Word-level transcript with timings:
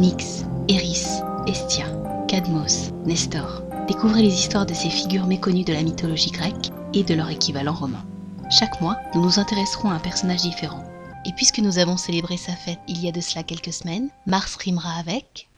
Nyx, 0.00 0.46
Eris, 0.68 1.20
Estia, 1.46 1.86
Cadmos, 2.26 2.90
Nestor. 3.04 3.60
Découvrez 3.86 4.22
les 4.22 4.32
histoires 4.32 4.64
de 4.64 4.72
ces 4.72 4.88
figures 4.88 5.26
méconnues 5.26 5.64
de 5.64 5.74
la 5.74 5.82
mythologie 5.82 6.30
grecque 6.30 6.70
et 6.94 7.04
de 7.04 7.12
leur 7.12 7.28
équivalent 7.28 7.74
romain. 7.74 8.06
Chaque 8.50 8.80
mois, 8.80 8.96
nous 9.14 9.20
nous 9.20 9.38
intéresserons 9.38 9.90
à 9.90 9.96
un 9.96 9.98
personnage 9.98 10.40
différent. 10.40 10.82
Et 11.26 11.34
puisque 11.34 11.58
nous 11.58 11.76
avons 11.76 11.98
célébré 11.98 12.38
sa 12.38 12.56
fête 12.56 12.78
il 12.88 12.98
y 13.04 13.08
a 13.08 13.12
de 13.12 13.20
cela 13.20 13.42
quelques 13.42 13.74
semaines, 13.74 14.08
Mars 14.24 14.56
rimera 14.56 14.94
avec 14.94 15.50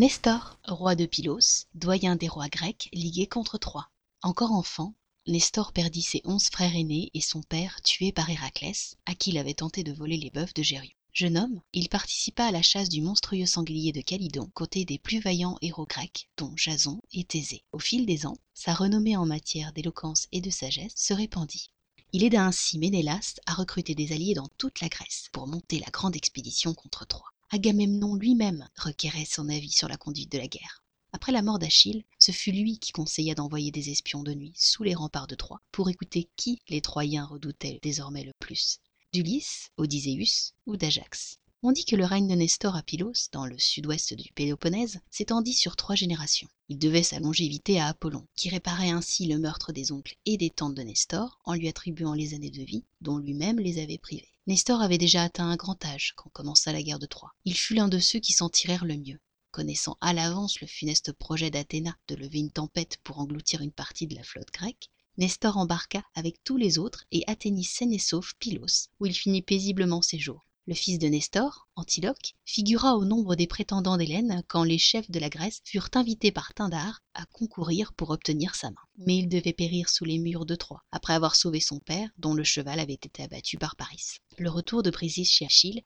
Nestor, 0.00 0.58
roi 0.66 0.96
de 0.96 1.06
Pylos, 1.06 1.66
doyen 1.76 2.16
des 2.16 2.26
rois 2.26 2.48
grecs, 2.48 2.88
ligué 2.92 3.28
contre 3.28 3.58
Troie. 3.58 3.90
Encore 4.22 4.50
enfant, 4.50 4.92
Nestor 5.28 5.70
perdit 5.70 6.02
ses 6.02 6.22
onze 6.24 6.48
frères 6.48 6.74
aînés 6.74 7.12
et 7.14 7.20
son 7.20 7.42
père 7.42 7.80
tué 7.82 8.10
par 8.10 8.28
Héraclès, 8.28 8.96
à 9.06 9.14
qui 9.14 9.30
il 9.30 9.38
avait 9.38 9.54
tenté 9.54 9.84
de 9.84 9.92
voler 9.92 10.16
les 10.16 10.30
bœufs 10.30 10.52
de 10.52 10.64
Gérion. 10.64 10.90
Jeune 11.20 11.36
homme, 11.36 11.60
il 11.72 11.88
participa 11.88 12.44
à 12.44 12.52
la 12.52 12.62
chasse 12.62 12.88
du 12.88 13.02
monstrueux 13.02 13.44
sanglier 13.44 13.90
de 13.90 14.00
Calydon, 14.00 14.48
côté 14.54 14.84
des 14.84 15.00
plus 15.00 15.18
vaillants 15.18 15.58
héros 15.62 15.84
grecs, 15.84 16.30
dont 16.36 16.52
Jason 16.54 17.00
et 17.10 17.24
Thésée. 17.24 17.64
Au 17.72 17.80
fil 17.80 18.06
des 18.06 18.24
ans, 18.24 18.36
sa 18.54 18.72
renommée 18.72 19.16
en 19.16 19.26
matière 19.26 19.72
d'éloquence 19.72 20.28
et 20.30 20.40
de 20.40 20.50
sagesse 20.50 20.92
se 20.94 21.12
répandit. 21.12 21.72
Il 22.12 22.22
aida 22.22 22.46
ainsi 22.46 22.78
Ménélas 22.78 23.34
à 23.46 23.54
recruter 23.54 23.96
des 23.96 24.12
alliés 24.12 24.34
dans 24.34 24.46
toute 24.58 24.80
la 24.80 24.88
Grèce 24.88 25.26
pour 25.32 25.48
monter 25.48 25.80
la 25.80 25.90
grande 25.90 26.14
expédition 26.14 26.72
contre 26.72 27.04
Troie. 27.04 27.32
Agamemnon 27.50 28.14
lui-même 28.14 28.68
requérait 28.76 29.24
son 29.24 29.48
avis 29.48 29.72
sur 29.72 29.88
la 29.88 29.96
conduite 29.96 30.30
de 30.30 30.38
la 30.38 30.46
guerre. 30.46 30.84
Après 31.12 31.32
la 31.32 31.42
mort 31.42 31.58
d'Achille, 31.58 32.04
ce 32.20 32.30
fut 32.30 32.52
lui 32.52 32.78
qui 32.78 32.92
conseilla 32.92 33.34
d'envoyer 33.34 33.72
des 33.72 33.90
espions 33.90 34.22
de 34.22 34.34
nuit 34.34 34.54
sous 34.54 34.84
les 34.84 34.94
remparts 34.94 35.26
de 35.26 35.34
Troie 35.34 35.62
pour 35.72 35.90
écouter 35.90 36.30
qui 36.36 36.60
les 36.68 36.80
Troyens 36.80 37.26
redoutaient 37.26 37.80
désormais 37.82 38.22
le 38.22 38.32
plus, 38.38 38.78
d'Ulysse, 39.12 39.70
Odysseus 39.76 40.52
ou 40.66 40.76
d'Ajax. 40.76 41.38
On 41.62 41.72
dit 41.72 41.84
que 41.84 41.96
le 41.96 42.04
règne 42.04 42.28
de 42.28 42.34
Nestor 42.34 42.76
à 42.76 42.82
Pylos, 42.82 43.30
dans 43.32 43.44
le 43.44 43.58
sud-ouest 43.58 44.14
du 44.14 44.30
Péloponnèse, 44.32 45.00
s'étendit 45.10 45.54
sur 45.54 45.74
trois 45.74 45.96
générations. 45.96 46.48
Il 46.68 46.78
devait 46.78 47.02
sa 47.02 47.18
longévité 47.18 47.80
à 47.80 47.88
Apollon, 47.88 48.26
qui 48.36 48.48
réparait 48.48 48.90
ainsi 48.90 49.26
le 49.26 49.38
meurtre 49.38 49.72
des 49.72 49.90
oncles 49.90 50.16
et 50.24 50.36
des 50.36 50.50
tantes 50.50 50.74
de 50.74 50.82
Nestor 50.82 51.40
en 51.44 51.54
lui 51.54 51.66
attribuant 51.66 52.14
les 52.14 52.34
années 52.34 52.50
de 52.50 52.62
vie 52.62 52.84
dont 53.00 53.18
lui-même 53.18 53.58
les 53.58 53.82
avait 53.82 53.98
privés. 53.98 54.28
Nestor 54.46 54.80
avait 54.80 54.98
déjà 54.98 55.24
atteint 55.24 55.48
un 55.48 55.56
grand 55.56 55.84
âge 55.84 56.12
quand 56.16 56.30
commença 56.30 56.72
la 56.72 56.82
guerre 56.82 57.00
de 57.00 57.06
Troie. 57.06 57.34
Il 57.44 57.56
fut 57.56 57.74
l'un 57.74 57.88
de 57.88 57.98
ceux 57.98 58.20
qui 58.20 58.32
s'en 58.32 58.48
tirèrent 58.48 58.84
le 58.84 58.96
mieux. 58.96 59.18
Connaissant 59.50 59.96
à 60.00 60.12
l'avance 60.12 60.60
le 60.60 60.66
funeste 60.66 61.12
projet 61.12 61.50
d'Athéna 61.50 61.96
de 62.06 62.14
lever 62.14 62.38
une 62.38 62.52
tempête 62.52 62.98
pour 63.02 63.18
engloutir 63.18 63.62
une 63.62 63.72
partie 63.72 64.06
de 64.06 64.14
la 64.14 64.22
flotte 64.22 64.52
grecque, 64.52 64.90
Nestor 65.18 65.56
embarqua 65.56 66.04
avec 66.14 66.44
tous 66.44 66.56
les 66.56 66.78
autres 66.78 67.04
et 67.10 67.24
atteignit 67.26 67.64
sain 67.64 67.90
et 67.90 67.98
sauf 67.98 68.34
Pylos, 68.38 68.86
où 69.00 69.06
il 69.06 69.12
finit 69.12 69.42
paisiblement 69.42 70.00
ses 70.00 70.16
jours. 70.16 70.46
Le 70.68 70.74
fils 70.74 71.00
de 71.00 71.08
Nestor, 71.08 71.66
Antiloque, 71.74 72.36
figura 72.44 72.94
au 72.94 73.04
nombre 73.04 73.34
des 73.34 73.48
prétendants 73.48 73.96
d'Hélène 73.96 74.44
quand 74.46 74.62
les 74.62 74.78
chefs 74.78 75.10
de 75.10 75.18
la 75.18 75.28
Grèce 75.28 75.60
furent 75.64 75.88
invités 75.94 76.30
par 76.30 76.54
Tyndare 76.54 77.00
à 77.14 77.26
concourir 77.26 77.92
pour 77.94 78.10
obtenir 78.10 78.54
sa 78.54 78.70
main. 78.70 78.80
Mais 78.98 79.16
il 79.16 79.28
devait 79.28 79.52
périr 79.52 79.88
sous 79.88 80.04
les 80.04 80.18
murs 80.18 80.46
de 80.46 80.54
Troie, 80.54 80.84
après 80.92 81.14
avoir 81.14 81.34
sauvé 81.34 81.58
son 81.58 81.80
père, 81.80 82.10
dont 82.16 82.34
le 82.34 82.44
cheval 82.44 82.78
avait 82.78 82.92
été 82.92 83.24
abattu 83.24 83.58
par 83.58 83.74
Paris. 83.74 84.18
Le 84.36 84.50
retour 84.50 84.84
de 84.84 84.90
Brisis 84.90 85.28
chez 85.28 85.46
Achille. 85.46 85.82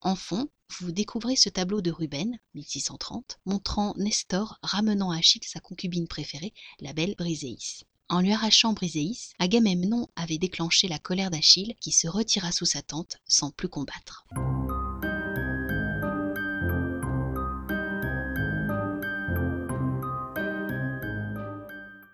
En 0.00 0.16
fond, 0.16 0.48
vous 0.78 0.90
découvrez 0.90 1.36
ce 1.36 1.50
tableau 1.50 1.82
de 1.82 1.90
Ruben, 1.90 2.38
1630, 2.54 3.40
montrant 3.44 3.92
Nestor 3.98 4.58
ramenant 4.62 5.10
à 5.10 5.18
Achille 5.18 5.44
sa 5.44 5.60
concubine 5.60 6.08
préférée, 6.08 6.54
la 6.78 6.94
belle 6.94 7.14
Briséis. 7.18 7.84
En 8.10 8.20
lui 8.20 8.32
arrachant 8.32 8.72
Briséis, 8.72 9.34
Agamemnon 9.38 10.08
avait 10.16 10.38
déclenché 10.38 10.88
la 10.88 10.98
colère 10.98 11.30
d'Achille 11.30 11.76
qui 11.80 11.92
se 11.92 12.08
retira 12.08 12.50
sous 12.50 12.66
sa 12.66 12.82
tente 12.82 13.18
sans 13.28 13.52
plus 13.52 13.68
combattre. 13.68 14.26